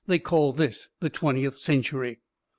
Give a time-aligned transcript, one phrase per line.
[0.07, 2.21] They call this the twentieth century!"